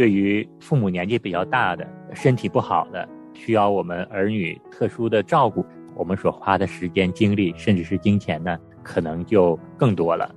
[0.00, 5.62] 对于父母年纪比较大的、身体不好的，需要我们儿女特殊的照顾，
[5.94, 10.34] 我们所花的时间、精力，甚至是金钱呢，可能就更多了。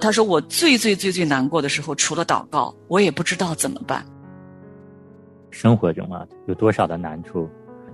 [0.00, 4.04] 他说：“我最最最最难过的时候，除了祷告，我也不知道怎么办。
[5.52, 7.48] 生活中啊，有多少的难处，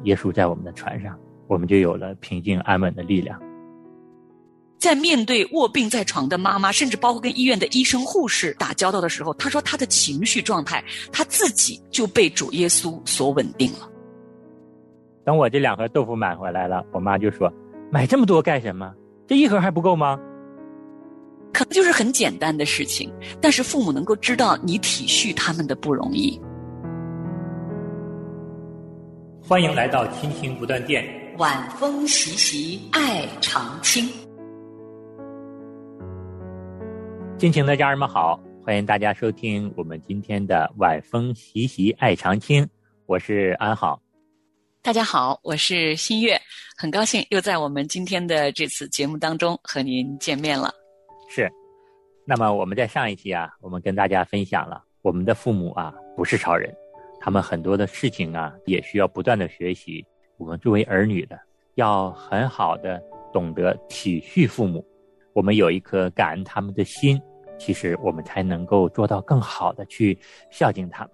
[0.04, 1.14] 耶稣在我们的船上，
[1.46, 3.39] 我们就有了平静安稳的力量。
[4.83, 10.82] 在面对卧病在床的妈妈，甚至包括跟医院的医生、护士打交道的时候，他说他的情绪状态，
[11.13, 13.89] 他自己就被主耶稣所稳定了。
[15.25, 17.49] 等我这两盒豆腐买回来了，我妈就说
[17.93, 18.93] ：‘买这么多干什么？
[19.29, 20.18] 这一盒还不够吗？’”
[21.54, 23.09] 可能就是很简单的事情，
[23.40, 26.40] 但是父母能够知道你体恤他们的不容易。
[29.46, 31.04] 欢迎来到亲情不断电，
[31.39, 34.09] 晚风习习，爱常青。
[37.42, 42.65] 亲情的家人们好，欢迎大家收听我们今天的晚风习习，爱长青。
[43.07, 44.01] 我是安好。
[44.81, 46.41] 大家好，我是新月，
[46.77, 50.73] 很高兴又在我们今天的这次节目当中和您见面了。
[51.29, 51.51] 是，
[52.25, 56.73] 那么我们在上一期啊，我们跟大家分享了我们的父母啊不是超人，
[57.19, 60.06] 他们很多的事情啊也需要不断的学习。
[60.37, 61.37] 我们作为儿女的，
[61.75, 64.87] 要很好的懂得体恤父母，
[65.33, 67.21] 我们有一颗感恩他们的心，
[67.65, 70.19] 其实我们才能够做到更好的去
[70.51, 71.13] 孝敬他们。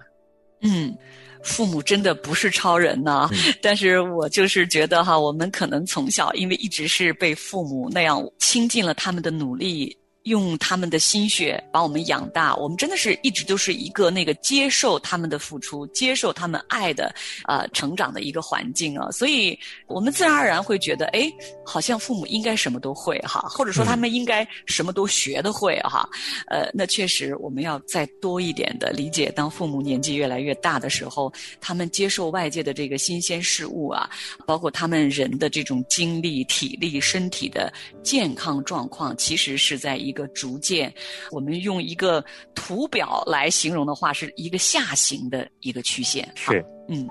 [0.62, 0.96] 嗯，
[1.42, 3.28] 父母真的不是超人呐，
[3.60, 9.96] 但是我就是觉得哈，我们可能从小因为一直是被父母那样倾尽了他们的努力。
[10.28, 21.30] 用他们的心血把我们养大，我们真的是一直都是一个那个接受他们的付出、接受他们爱的呃成长的一个环境啊，所以我们自然而然会觉得，哎，
[21.64, 26.08] 好像父母应该什么都会哈，或者说他们应该什么都学得会哈，
[26.46, 34.08] 呃，那确实我们要再多一点的理解，当父母年纪越来越大的时候，他们接受外界的这个新鲜事物啊，
[34.46, 40.24] 包括他们人的这种精力、体力、身体的健康状况，其实是在一个。
[40.24, 40.92] 个逐渐，
[41.30, 46.28] 我们用一个图表来形容的话，是一个下行的一个曲线。
[46.34, 47.08] 是，嗯，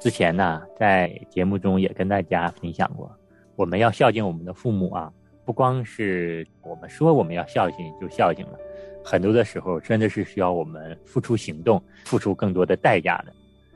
[0.00, 3.08] 之前呢，在节目中也跟大家分享过，
[3.54, 5.12] 我们要孝敬我们的父母啊，
[5.44, 8.58] 不光是我们说我们要孝敬就孝敬了，
[9.04, 13.32] 很多的时候真的是需要我们付出行动，付出更多的代价的。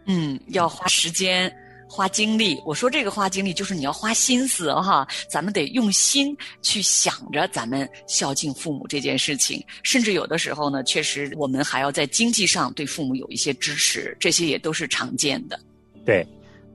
[0.06, 1.48] 嗯，要花时间。
[1.88, 15.58] 花精力，我说这个花精力就是你要花心思哈，咱们得用心去想着咱们孝敬父母这件事情，甚至有的时候呢，确实我们还要在经济上对父母有一些支持，这些也都是常见的。
[16.04, 16.26] 对，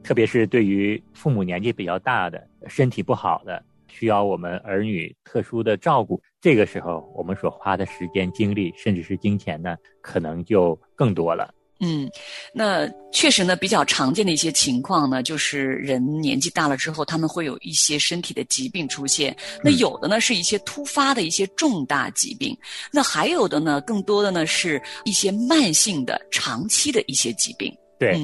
[0.03, 11.53] 特别是对于父母年纪比较大的、身体不好的，需要我们儿女特殊的照顾，这个时候我们所花的时间、精力，甚至是金钱呢，可能就更多了。
[11.85, 12.09] 嗯，
[12.53, 19.35] 那确实呢，比较常见的一些情况呢，就是人年纪大了之后，他们会有一些身体的疾病出现。
[19.61, 22.57] 那有的呢是一些突发的一些重大疾病，
[22.89, 27.75] 那还有的呢，更多的呢是一些慢性的、长期的一些疾病。
[27.99, 28.17] 对，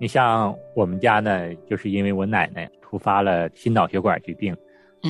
[0.00, 4.56] 你像我们家呢，就是因为我奶奶突发了心脑血管疾病，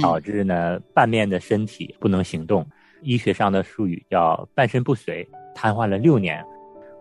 [0.00, 2.67] 导致呢半面的身体不能行动，
[3.03, 6.43] 医学上的术语叫半身不遂，瘫痪了六年。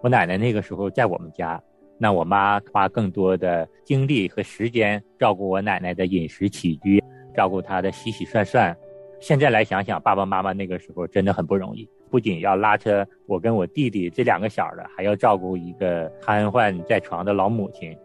[0.03, 1.63] 我奶奶那个时候在我们家，
[1.97, 7.01] 那我妈花更多的精力和时间照顾我奶奶的饮食起居，
[7.33, 8.75] 照顾她的洗洗涮涮。
[9.21, 17.97] 现在来想想，爸爸妈妈那个时候真的很不容易，不仅要拉扯我跟我弟弟这两个小的，还要照顾一个瘫痪在床的老母亲。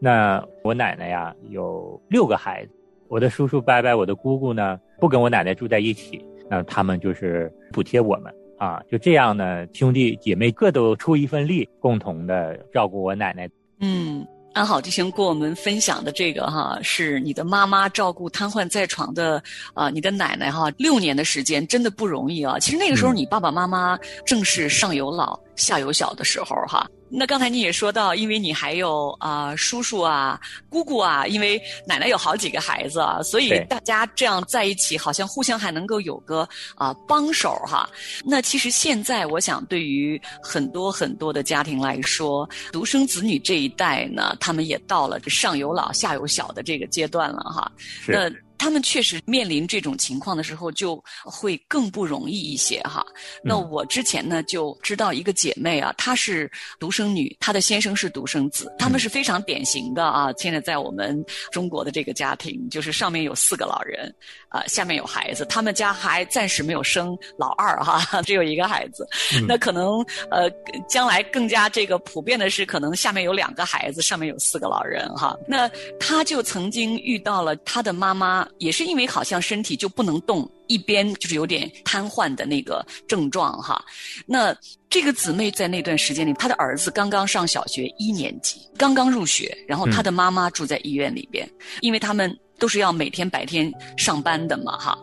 [0.00, 2.72] 那我奶奶呀有六个孩子，
[3.06, 8.34] 我的叔叔伯伯、我的姑姑呢不跟我奶奶住在一起，那他们就是补贴我们。
[8.64, 13.46] 啊，就这样呢，兄弟姐妹各都出一份力，共同的照顾我奶奶。
[13.80, 19.42] 嗯，安好弟兄跟我们分享的这个哈，是你的妈妈照顾瘫痪在床的
[19.74, 22.58] 啊，你的奶奶哈，六年的时间真的不容易啊。
[22.58, 26.88] 其实那个时候你爸爸妈妈正是上有老下有小的时候哈。
[27.16, 37.88] 那刚才你也说到，因为你还有啊叔叔啊、姑姑啊，因为奶奶有好几个孩子啊，所以大家这样在一起，好像互相还能够有个啊帮手哈。
[38.24, 47.70] 那其实现在，我想对于很多很多的家庭来说，独生子女这一代呢，他们也到了上有老下有小的这个阶段了哈。
[48.06, 48.30] 那。
[48.64, 53.04] 他们确实面临这种情况的时候，就会更不容易一些哈。
[53.42, 56.50] 那我之前呢就知道一个姐妹啊，她是
[56.80, 60.32] 独生女，她的先生是独生子，他们是非常典型的啊。
[60.38, 61.22] 现在在我们
[61.52, 64.10] 中国的这个家庭，就是上面有四个老人，
[64.48, 69.06] 啊，下面有孩子，他们家还暂时没有生老二哈， 只有一个孩子。
[69.46, 70.00] 那可能
[70.30, 70.50] 呃，
[70.88, 75.36] 将来更加这个普遍的是，可能下面有两个孩子，上面有四个老人哈。
[75.46, 75.70] 那
[76.00, 78.48] 她就曾经遇到了她的妈妈。
[78.58, 83.84] 也是因为好像身体就不能动，一边就是有点瘫痪的那个症状哈。
[84.26, 84.56] 那
[84.88, 91.48] 这个姊妹在那段时间里，她的儿子刚刚上小学一年级，刚刚入学，然后她的妈妈住在医院里边，
[91.80, 94.98] 因为他们都是要每天白天上班的嘛哈。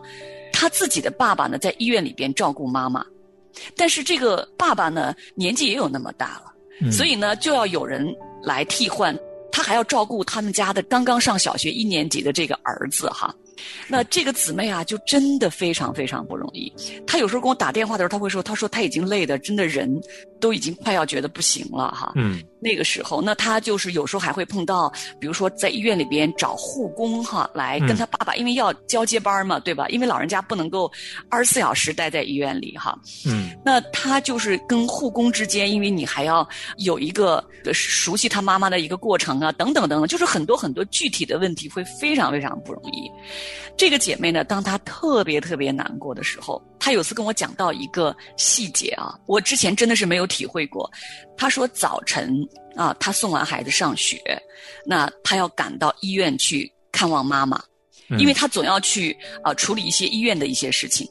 [0.52, 3.04] 他自己的爸爸呢在医院里边照顾妈妈，
[3.76, 8.06] 但是这个爸爸呢年纪也有那么大了，所以呢就要有人
[8.42, 9.16] 来替换。
[9.54, 13.34] 他还要照顾他们家的刚刚上小学一年级的这个儿子哈，
[13.88, 16.72] 那这个姊妹啊，就真的非常非常不容易。
[17.06, 20.00] 她有时候跟我打电话的时候，她会说：“她说她已经累的，真的人
[20.42, 22.42] 都已经快要觉得不行了哈。”嗯。
[22.64, 29.88] 那个时候，那他就是有时候还会碰到，比如说在医院里边找护工哈，来跟他爸爸，因为要交接班嘛，对吧？
[29.88, 30.88] 因为老人家不能够
[31.28, 32.96] 二十四小时待在医院里哈。
[33.26, 33.50] 嗯。
[33.64, 43.10] 那他就是跟护工之间，因为你还要有一个熟悉他妈妈的一个过程啊，等等等等，就是很多很多具体的问题会非常非常不容易。
[43.76, 50.90] 这个姐妹呢，当她特别特别难过的时候，她有次跟我讲到一个细节啊，我之前真的是没有体会过。
[51.36, 52.36] 他说早晨
[52.74, 54.20] 啊，他送完孩子上学，
[54.84, 57.62] 那他要赶到医院去看望妈妈，
[58.18, 61.06] 因为他总要去啊处理一些医院的一些事情。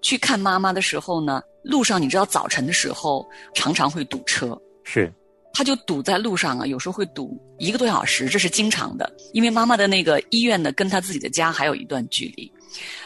[0.00, 5.12] 去看妈妈的时候呢，路上你知道早晨的时候常常会堵车，是。
[5.52, 9.12] 他就堵在路上啊，有时候会堵一个多小时，这是经常的。
[9.32, 12.52] 因为妈妈的那个医院呢，跟他自己的家还有一段距离。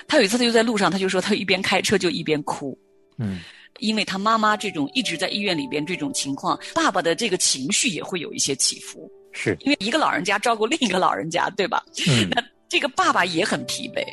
[0.06, 2.78] 他有一次他就在路上，他就说他一边开车就一边哭，
[3.18, 3.40] 嗯，
[3.78, 11.84] 因为他妈妈这种一直在医院里边这种情况，爸爸的这个情绪也会有一些起伏，是因为一个老人家照顾另一个老人家，对吧？
[12.08, 14.04] 嗯，那这个爸爸也很疲惫，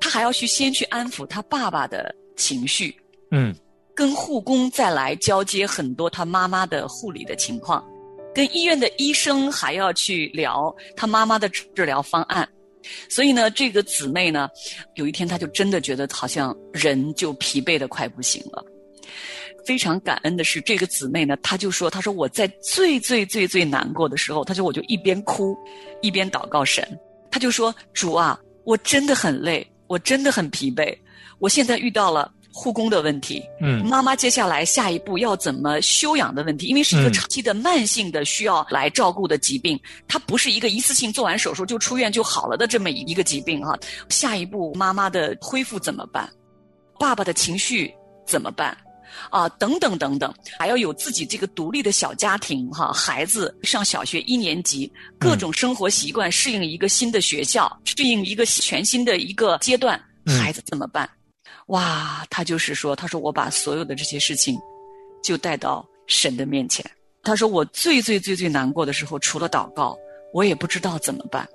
[0.00, 2.94] 他还要去先去安抚他爸爸的情绪，
[3.30, 3.54] 嗯。
[3.92, 7.84] 跟护工再来交接很多他妈妈的护理的情况，
[8.34, 12.48] 跟医院的医生还要去聊他妈妈的治疗方案，
[13.08, 14.48] 所以呢，这个姊妹呢，
[14.94, 18.64] 有一天她就真的觉得好像人就疲惫的快不行了。
[19.66, 25.56] 非常感恩的是，这个姊妹呢，她就说：“她说我在最最最最难过的时候，她说我就一边哭，
[26.00, 26.82] 一边祷告神。
[27.30, 30.96] 她就说：主啊，我真的很累，我真的很疲惫，
[31.38, 43.78] 我现在遇到了。”护工的问题，嗯，妈妈接下来下一步要怎么休养的问题，因为是一个长期的慢性的需要来照顾的疾病，它不是一个一次性做完手术就出院就好了的这么一个疾病哈。
[44.08, 46.28] 下一步妈妈的恢复怎么办？
[46.98, 47.92] 爸爸的情绪
[48.26, 48.76] 怎么办？
[49.30, 61.08] 啊，等等等等，还要有自己这个独立的小家庭哈，孩子上小学一年级，各种生活习惯适应一个新的学校，适应一个全新的一个阶段，孩子怎么办？
[61.70, 64.56] 哇，他就是说，他说我把所有的这些事情，
[65.22, 66.84] 就带到神的面前。
[67.22, 69.98] 他说我最最最最难过的时候，除了祷告，
[70.32, 71.48] 我也不知道怎么办。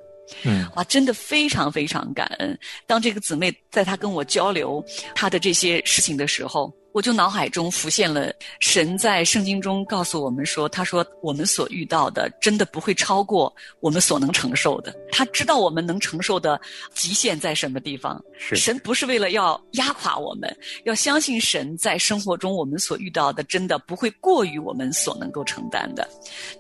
[0.44, 2.58] 嗯，哇，真的非常非常感恩。
[2.88, 4.84] 当这个姊妹在她跟我交流
[5.14, 6.74] 她的这些事情的时候。
[6.96, 8.32] 我就脑海中浮现了
[8.62, 14.96] 神在圣经中告诉我们说：“他说我们所遇到的真的不会超过我们所能承受的。
[15.12, 16.58] 他知道我们能承受的
[16.94, 18.24] 极限在什么地方。
[18.40, 26.08] 神不是为了要压垮我们，要相信神在生活中我们所遇到的真的不会过于我们所能够承担的。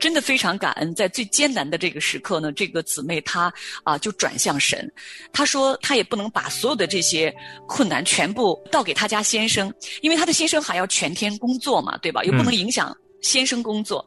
[0.02, 3.54] 真的非常感恩，在最艰难的这个时刻呢，这个姊妹她
[3.86, 4.92] 啊就转向神，
[5.32, 7.34] 她说她也不能把所有的这些
[7.70, 10.25] 困难全部倒给她家先生，因为她。
[10.26, 12.24] 他的先生还要全天工作嘛，对吧？
[12.24, 14.04] 又不能影响先生工作，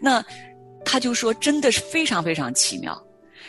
[0.00, 0.24] 那
[0.82, 2.98] 他就说，真的是非常非常奇妙，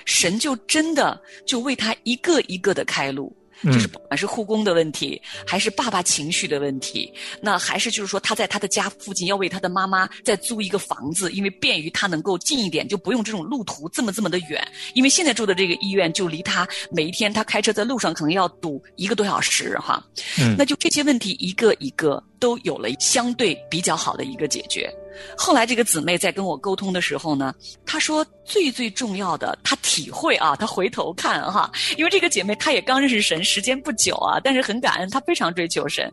[0.04, 3.34] 神就真的就为他一个一个的开路。
[3.66, 7.12] 就是不管是护工的问题，还是爸爸情绪的问题，
[7.42, 14.66] 那还是就是说他在他的家附近要为他的妈妈再租一个房子，因为便于他能够近一点，就不用这种路途这么这么的远。
[14.94, 20.04] 因为现在住的这个医院就离他每一天他开车在路上可能要堵一个多小时哈。
[20.40, 24.90] 嗯，那就这些问题一个一个都有了相对比较好的一个解决。
[25.38, 27.54] 后来这个姊妹在跟我沟通的时候呢，
[27.86, 36.12] 她说最最重要的，她体会啊，她回头看哈，因为这个姐妹她也刚认识神时间不久啊，但是很感恩，她非常追求神，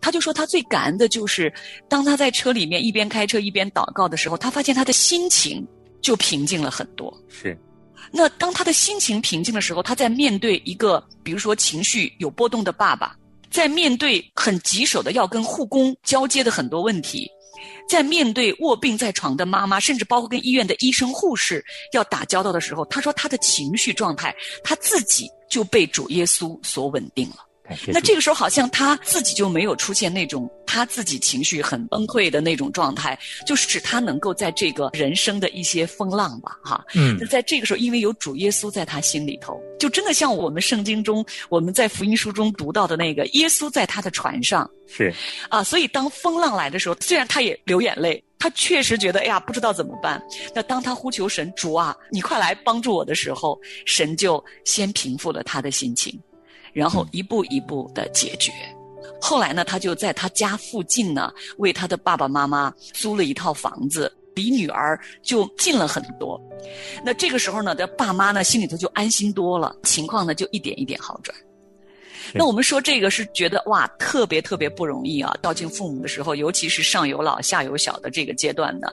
[0.00, 1.52] 她就说她最感恩的就是，
[1.88, 5.66] 当她在车里面一边开车一边祷告的时候，她发现她的心情
[6.00, 7.12] 就平静了很多。
[7.28, 7.58] 是，
[8.10, 13.14] 那当她的心情平静的时候，她在面对一个比如说情绪有波动的爸爸，
[13.50, 17.30] 在面对很棘手的要跟护工交接的很多问题，
[17.88, 27.47] 在面对卧病在床的妈妈，甚至包括跟医院的医生护士要打交道的时候，他说他的情绪状态他自己就被主耶稣所稳定了。
[27.86, 45.12] 那这个时候，好像他自己就没有出现那种他自己情绪很崩溃的那种状态，就使他能够在这个人生的一些风浪吧，哈，嗯，在这个时候，因为有主耶稣在他心里头，就真的像我们圣经中我们在福音书中读到的那个耶稣在他的船上，是，
[45.48, 50.22] 啊，所以当风浪来的时候，虽然他也流眼泪，他确实觉得哎呀不知道怎么办，
[50.54, 56.18] 那当他呼求神主啊，你快来帮助我的时候，神就先平复了他的心情。
[56.78, 58.52] 然后一步一步的解决，
[59.20, 66.40] 后来呢，他就在他家附近呢，为他的爸爸妈妈租了一套房子，离女儿就近了很多。
[67.04, 71.36] 那这个时候呢，他爸妈呢心里头就安心多了，情况呢就一点一点好转。
[72.32, 75.36] 那我们说这个是觉得哇，特别特别不容易啊！
[75.42, 78.86] 孝敬父母的时候，尤其是上有老下有小的这个阶段呢，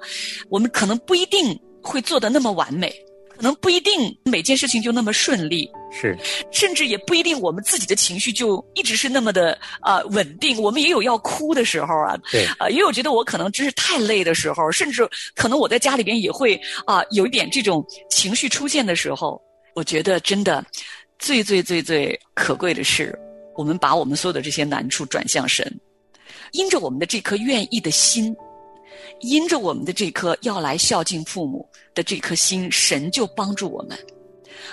[0.50, 2.92] 我们可能不一定会做的那么完美。
[3.38, 6.18] 可能不一定每件事情就那么顺利，是，
[6.52, 10.62] 甚至也不一定我们自己的情绪就一直是那么的啊稳定。
[10.62, 19.42] 我们也有要哭的时候啊，对，啊，也有觉得我可能真是太累的时候，甚至可能我在家里边也会啊有一点这种情绪出现的时候。
[19.74, 20.64] 我觉得真的
[21.20, 23.18] 最最最最可贵的是，
[23.56, 25.70] 我们把我们所有的这些难处转向神，
[26.52, 28.36] 因着我们的这颗愿意的心。
[29.22, 33.98] 因着我们的这颗要来孝敬父母的这颗心，神就帮助我们，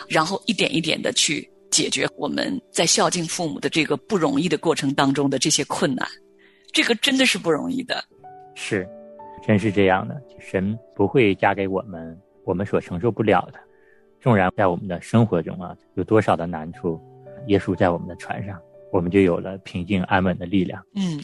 [0.09, 6.07] 然后一点一点的去解决我们在孝敬父母的这个不容易的过程当中的这些困难。
[6.73, 8.03] 这个真的是不容易的。
[8.55, 8.89] 是，
[9.47, 10.21] 真是这样的。
[10.41, 13.61] 神不会加给我们我们所承受不了的。
[14.21, 17.01] 纵然在我们的生活中啊，有多少的难处，
[17.49, 18.59] 耶稣在我们的船上，
[18.93, 20.83] 我们就有了平静安稳的力量。
[20.95, 21.23] 嗯。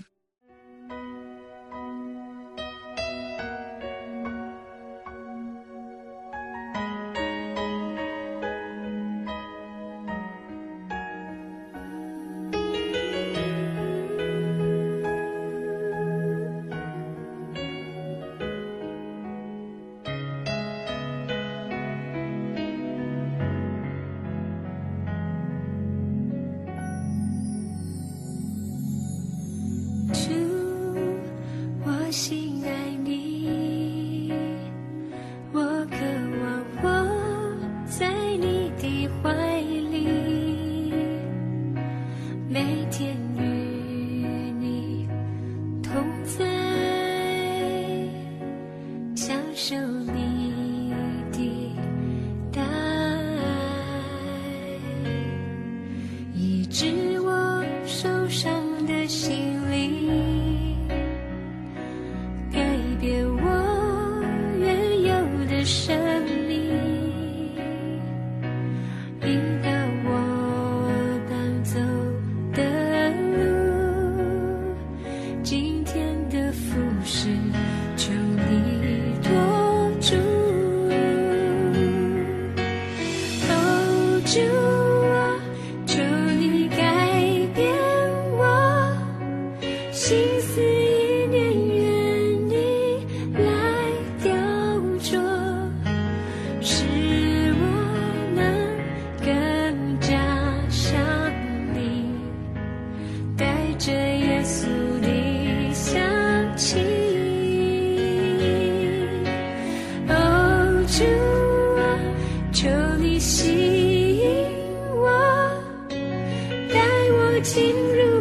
[117.40, 118.17] 情如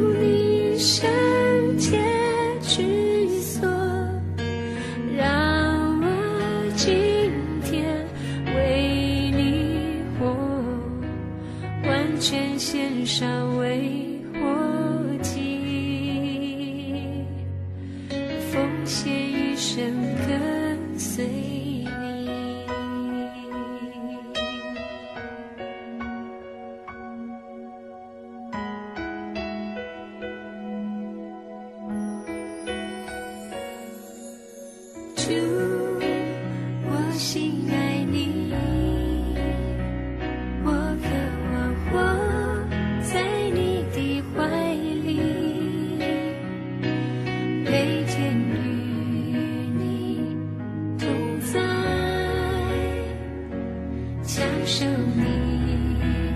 [54.27, 56.26] 享受你。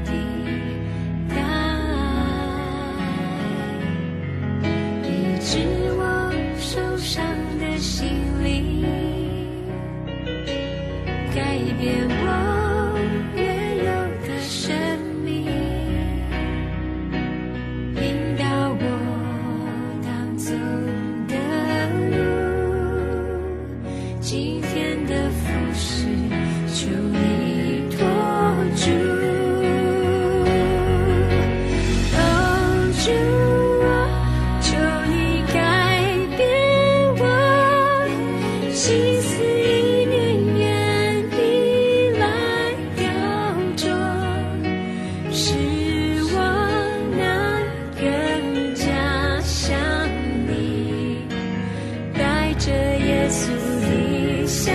[53.22, 54.74] 也请你相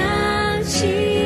[0.63, 1.26] 信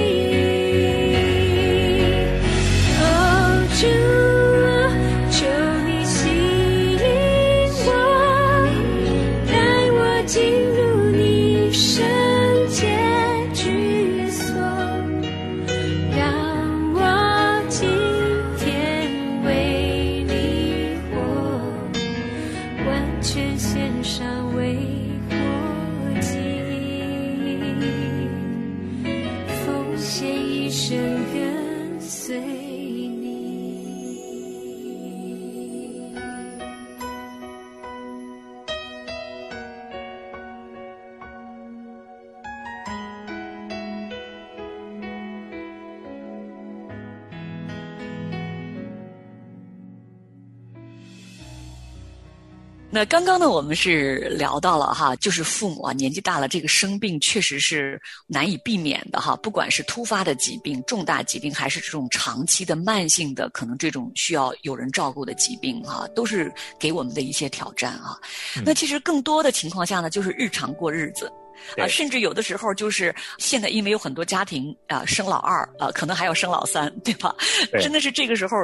[52.93, 59.37] 那刚刚呢，我们是聊到了哈，就是父母啊年纪大了，这个生病确实是难以避免的哈。
[59.37, 68.19] 不管是突发的疾病、重大疾病，还是这种长期的慢性的，可能这种需要有人照顾的疾病哈，都是给我们的一些挑战啊。
[68.67, 71.31] 那其实更多的情况下呢，就是日常过日子。
[71.77, 77.35] 啊，甚至有的时候就是现在，因为有很多家庭啊生老二啊，可能还要生老三，对吧？
[77.81, 78.57] 真的是这个时候，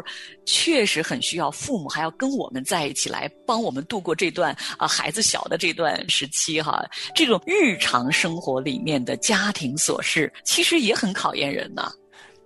[0.44, 6.84] 确实很需要父母还要跟我们在一起来帮我们度过这段啊孩子小的这段时期哈。
[7.14, 11.90] 这种日常生活里面的家庭琐事，其实也很考验人呐。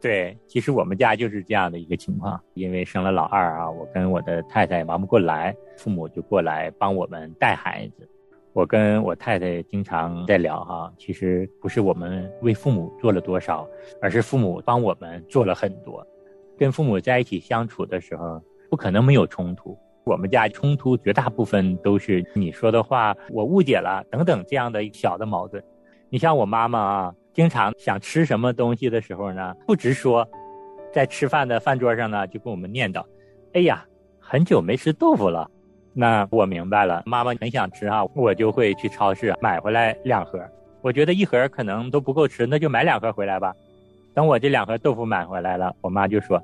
[0.01, 8.09] 对，其实我们家就是这样的一个情况，因为生了老二啊，我跟我的太太忙不过来，父母就过来帮我们带孩子。
[8.53, 13.67] 我跟我太太经常在聊哈，其实不是我们为父母做了多少，
[14.03, 16.05] 而是父母帮我们做了很多。
[16.59, 19.79] 跟父母在一起相处的时候，不可能没有冲突。
[20.05, 25.63] 我们家冲突绝大部分都是你说的话我误解了等等这样的小的矛盾。
[26.09, 30.29] 你像我妈妈啊，经常想吃什么东西的时候呢，不直说，
[30.93, 33.05] 在吃饭的饭桌上呢，就跟我们念叨
[33.55, 33.87] ：“哎呀，
[34.19, 35.49] 很久没吃豆腐了。”
[35.93, 40.41] 那我明白了，妈妈很想吃啊，我就会去超市买回来两盒。
[40.83, 43.53] 我觉得一盒可能都不够吃，那就买两盒回来吧。
[44.15, 46.43] 等我这两盒豆腐买回来了，我妈就说：“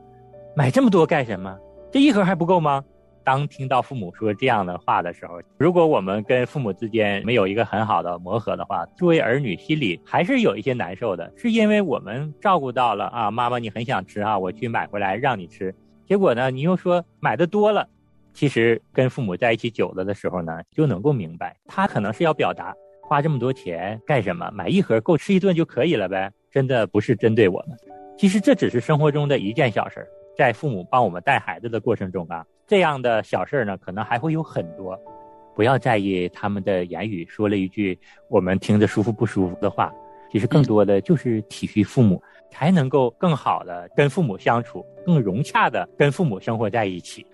[0.54, 1.56] 买这么多干什么？
[1.90, 2.84] 这一盒还不够吗？”
[3.24, 15.74] 当听到父母说这样的话的时候，如果我们跟父母之间没有一个很好的磨合的话，作为儿女心里还是有一些难受的，是因为我们照顾到了啊，妈妈你很想吃啊，我去买回来让你吃，
[16.06, 17.88] 结果呢，你又说买的多了。
[18.36, 24.50] 其实跟父母在一起久了的时候呢，就能够明白，他可能是要表达花这么多钱干什么？
[24.52, 27.74] 买一盒够吃一顿就可以了呗，真的不是针对我们。
[28.18, 35.00] 其实这只是生活中的一件小事儿，在父母帮我们带孩子的过程中啊，这样的小事儿呢，可能还会有很多。
[35.54, 39.90] 不要在意他们的言语说了一句我们听着舒服不舒服的话，
[40.30, 47.26] 其实更多的就是体恤父母，才能够更好的跟父母相处，更融洽的跟父母生活在一起。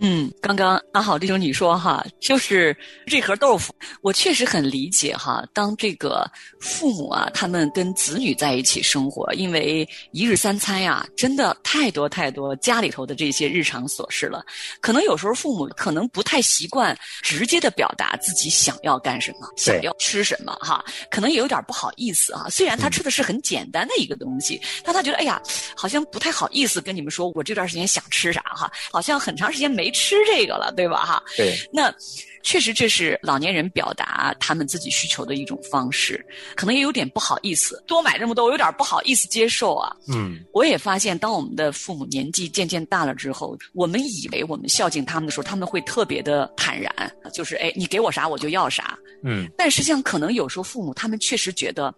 [0.00, 2.76] 嗯，刚刚阿好弟兄你说哈，就是
[3.06, 5.46] 这盒豆腐，我确实很理解哈。
[5.54, 6.28] 当这个
[6.60, 14.44] 父母啊，他们跟子女在一起生活，因为一日三餐呀，真的太多太多家里头的这些日常琐事了。
[14.80, 22.48] 可能有时候父母可能不太习惯直接的表达自己想要干什么，想要吃什么哈，可能也有点不好意思啊。
[22.50, 25.40] 虽然他吃的是很简单的一个东西，但他觉得哎呀，
[25.76, 29.83] 好像不太好意思跟你们说，我这段时间想吃啥哈，好像很长时间没。
[29.90, 31.04] 吃这个了，对吧？
[31.04, 31.54] 哈，对。
[31.72, 31.94] 那
[32.42, 39.96] 确实这是老年人表达他们自己需求的一种方式，可能也有点不好意思，多买这么多，我有点不好意思接受啊。
[40.08, 46.92] 嗯，我也发现，当我们的父母年纪渐渐大了之后，我们以为我们孝敬他们的时候，他们会特别的坦然，
[47.32, 48.98] 就是哎，你给我啥我就要啥。
[49.22, 51.94] 嗯，但实际上，可能有时候父母他们确实觉得，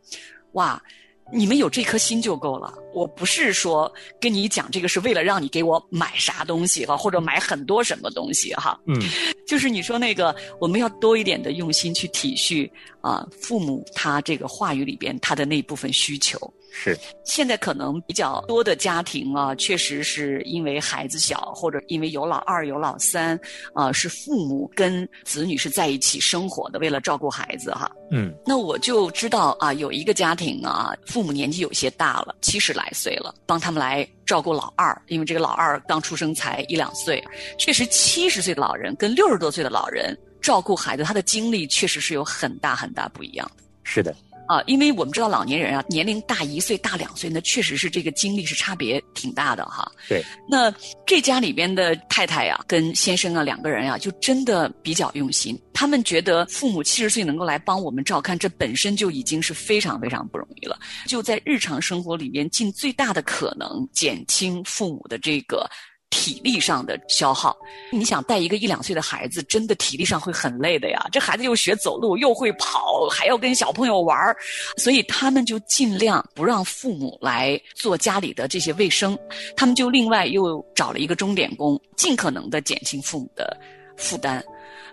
[0.53, 0.81] 哇。
[1.33, 2.73] 你们有这颗心就够了。
[2.95, 8.81] 我不是说跟你讲这个是为了让你给我买啥东西哈，或者买很多什么东西哈。
[8.87, 8.99] 嗯，
[9.47, 16.39] 就是你说那个，我们要多一点的用心去体恤啊，父母他这个话语里边他的那部分需求。
[16.79, 23.39] 是，现在可能比较多的家庭啊，确实是因为孩子小，或者因为有老二有老三，
[23.73, 27.91] 啊，是父母跟子女是在一起生活的，为了照顾孩子哈。
[28.11, 37.25] 嗯，那我就知道啊，有一个家庭啊，父母年纪有些大了，七十来岁了，帮他们来照顾老二，因为这个老二刚出生才一两岁，
[37.59, 43.65] 确实七十岁的老人跟六十多岁的老人照顾孩子，他的精力确实是有很大很大不一样的。
[43.83, 44.15] 是的。
[44.47, 49.91] 啊，因为我们知道老年人啊，年龄大一岁、大两岁，那确实是这个经历是差别挺大的哈。
[50.09, 50.23] 对。
[50.49, 50.73] 那
[51.07, 55.61] 这家里边的太太呀，跟先生啊两个人啊，就真的比较用心。
[55.73, 60.79] 他们觉得父母七十岁能够来帮我们照看，这本身就已经是非常非常不容易了。
[61.07, 65.69] 就在日常生活里面，尽最大的可能减轻父母的这个。
[66.17, 67.55] 体力上的消耗，
[67.93, 71.07] 你想带一个一两岁的孩子，真的体力上会很累的呀。
[71.13, 74.35] 这孩子又学走路，又会跑，还要跟小朋友玩儿，
[74.79, 79.17] 所以他们就尽量不让父母来做家里的这些卫生，
[79.55, 83.55] 他们就另外又找了一个钟点工，尽可能的减轻父母的
[83.99, 84.43] 负担。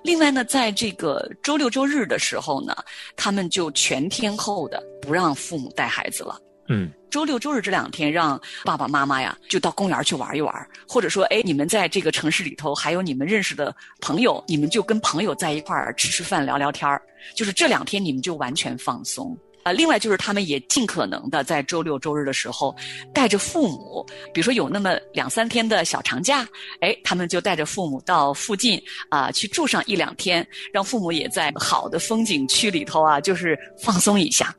[0.03, 2.75] 另外呢，在这个周六周日的时候呢，
[3.15, 6.37] 他们就全天候的不让父母带孩子了。
[6.69, 17.01] 嗯，周六周日这两天，让爸爸妈妈呀就到公园去玩一玩，或者说，哎，你们在这个城市里头还有你们认识的朋友，你们就跟朋友在一块儿吃吃饭、聊聊天儿。
[17.35, 19.71] 就是这两天你们就完全放松啊。
[19.73, 22.73] 另外就是他们也尽可能的在周六周日的时候
[23.13, 26.47] 带着父母，比如说有那么两三天的小长假，
[26.79, 34.55] 哎，他们就带着父母到附近啊去住上一两天，让父母也在好的风景区里头啊，就是放松一下。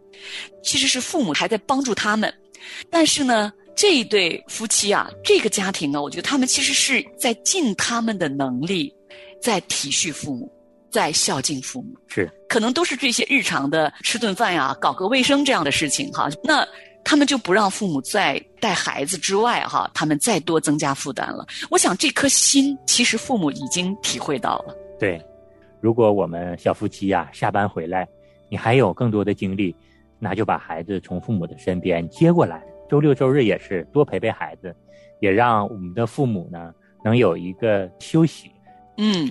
[0.62, 2.32] 其实是父母还在帮助他们，
[2.90, 8.94] 但是呢，这一对夫妻啊，这个家庭呢，我觉得他们其实是在尽他们的能力，
[9.40, 10.50] 在体恤父母，
[10.90, 16.28] 在孝敬父母，是可能都是这些日常的吃顿饭呀、搞个卫生这样的事情哈。
[16.42, 16.66] 那
[17.04, 21.46] 他们就不让父母在带孩子之外哈，他们再多增加负担了。
[21.70, 24.74] 我想这颗心，其实父母已经体会到了。
[24.98, 25.20] 对，
[25.82, 28.08] 如果我们小夫妻呀下班回来，
[28.48, 29.76] 你还有更多的精力。
[30.18, 34.74] 那就把孩子从父母的身边接过来，周六周日也是多陪陪孩子，
[35.20, 36.74] 也让我们的父母呢
[37.04, 38.50] 能有一个休息。
[38.96, 39.30] 嗯。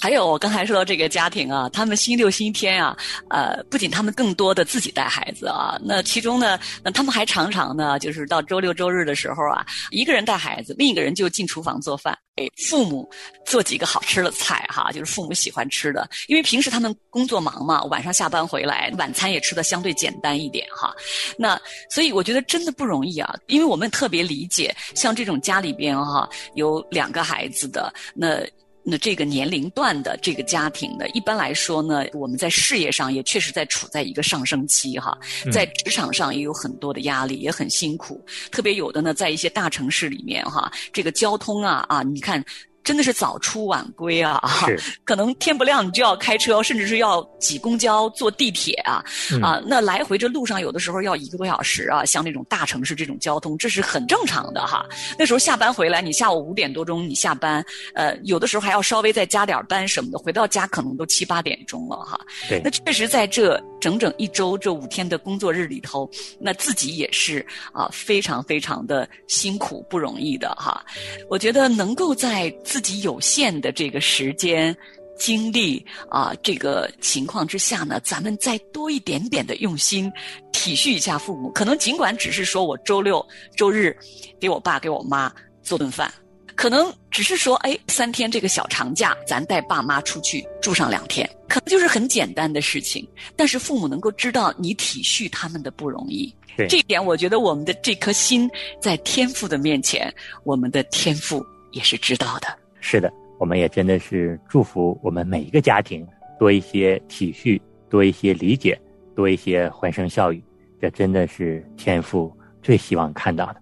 [0.00, 2.96] 还有我刚才说到这个家庭啊，他们星期六、星期天啊，
[3.30, 13.08] 呃，不仅他们更多的自己带孩子啊，那其中呢，那他们还常常呢，就是到周六周日的时候啊，一个人带孩子，另一个人就进厨房做饭，给父母
[13.46, 16.10] 做几个好吃的菜哈，就是父母喜欢吃的。
[16.26, 20.92] 因为平时他们工作忙嘛，晚上下班回来，晚餐也吃的相对简单一点哈。
[21.38, 21.56] 那
[21.88, 28.44] 所以我觉得真的不容易啊，因为我们特别理解，像这种家里边哈有两个孩子的那。
[28.84, 35.16] 那这个年龄段的这个家庭呢，一般来说呢，我们在事业上也确实在处在一个上升期哈，
[35.52, 38.20] 在职场上也有很多的压力，也很辛苦。
[38.50, 42.44] 特别有的呢，在一些大城市里面哈，这个交通啊啊，你看。
[42.84, 44.40] 真的是早出晚归啊！
[45.04, 49.04] 可能天不亮你就要开车，甚至是要挤公交、坐地铁啊！
[49.42, 52.04] 啊，那来回这路上有的时候要一个多小时啊。
[52.04, 54.84] 像那种大城市这种交通，这是很正常的哈。
[55.18, 57.64] 那时候下班回来，你下午五点多钟你下班，
[57.94, 62.20] 呃，有的时候还要稍微再加点班什么的，回到家可能都七八点钟了哈。
[62.48, 70.86] 对，那确实在这整整一周这五天的工作日里头，那自己也是啊，非常非常的辛苦不容易的哈。
[71.28, 74.74] 我觉得能够在自己有限的这个时间、
[75.18, 80.08] 精力啊，这个情况之下呢，咱们再多一点点的用心，
[80.52, 81.50] 体恤一下父母。
[81.50, 83.96] 可能尽管只是说我周六、周日
[84.40, 86.12] 给我爸、给我妈做顿饭，
[86.54, 93.06] 可能只是说，哎，三天这个小长假，咱带爸妈出去住上两天，可能就是很简单的事情。
[93.36, 96.34] 但是父母能够知道你体恤他们的不容易，
[96.68, 98.48] 这一点，我觉得我们的这颗心
[98.80, 100.12] 在天赋的面前，
[100.44, 102.48] 我们的天赋也是知道的。
[102.80, 106.06] 是的，我们也真的是祝福我们每一个家庭
[106.38, 108.78] 多一些体恤，多一些理解，
[109.14, 110.42] 多一些欢声笑语。
[110.80, 113.61] 这真的是天父最希望看到的。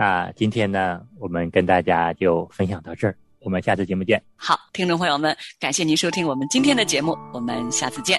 [0.00, 4.22] 那今天呢，我们跟大家就分享到这儿，我们下次节目见。
[4.34, 8.18] 好，听众朋友们，感谢您收听我们今天的节目，我们下次见。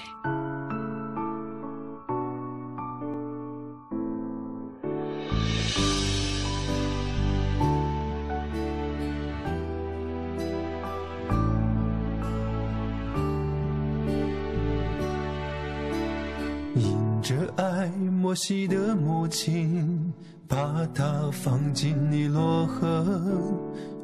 [18.22, 20.10] 摩西的母亲
[20.48, 23.04] 把它放进尼罗河，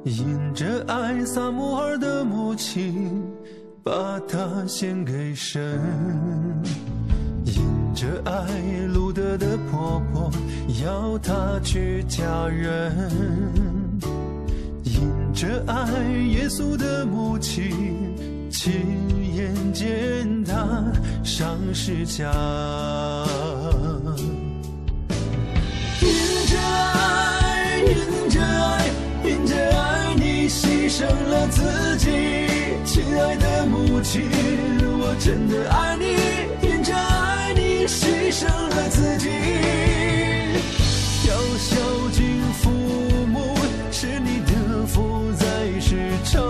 [0.05, 3.23] 引着爱萨摩尔的母亲
[3.83, 5.79] 把它献给神，
[7.45, 7.63] 引
[7.95, 8.43] 着爱
[8.93, 10.31] 路德的婆婆
[10.83, 12.93] 要他去嫁人，
[14.85, 17.71] 引着爱耶稣的母亲
[18.51, 18.73] 亲
[19.35, 20.91] 眼见他
[21.23, 23.68] 上十字架。
[26.95, 27.83] 爱
[28.31, 28.91] 着爱
[29.47, 32.07] 着爱你牺牲了自己，
[32.85, 34.23] 亲爱的母亲，
[35.01, 36.05] 我真的爱你，
[36.67, 39.29] 因着爱你牺牲了自己。
[41.29, 41.77] 要孝
[42.13, 42.23] 敬
[42.55, 42.71] 父
[43.27, 43.57] 母，
[43.91, 45.47] 是你的福，在
[45.81, 46.43] 世长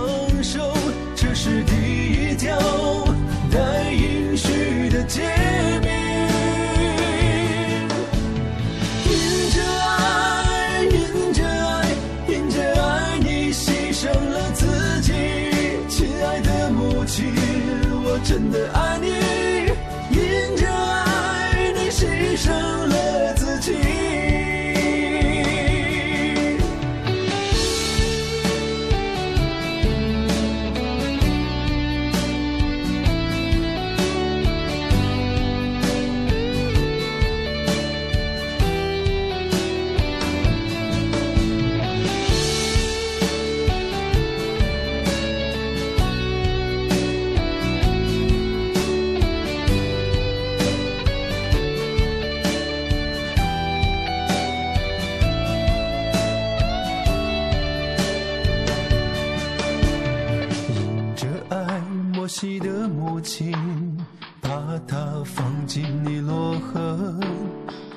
[18.24, 19.17] 真的爱你，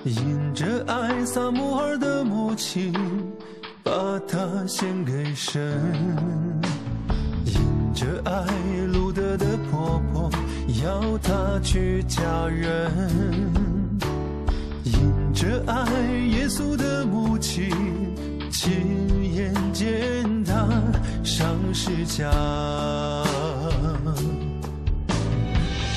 [0.04, 2.92] 因着爱撒母耳的母亲，
[3.84, 3.92] 把
[4.28, 5.62] 他献给神。
[7.46, 8.44] 因着爱
[8.92, 10.32] 路德的婆婆，
[10.84, 12.92] 要他去嫁人。
[14.84, 15.86] 因着爱
[16.32, 17.70] 耶稣的母亲，
[18.52, 20.68] 亲眼见他
[21.24, 22.26] 上十架。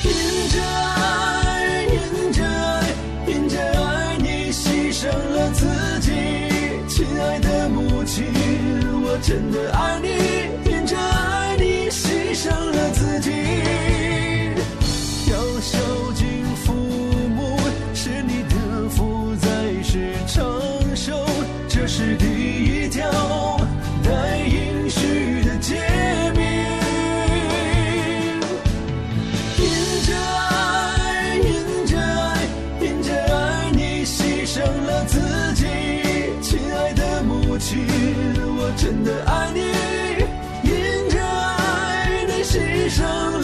[0.05, 0.11] 因
[0.51, 1.34] 着爱，
[9.27, 10.09] 真的爱你。
[10.71, 13.04] 因着爱，你牺牲了自，
[42.95, 43.44] 生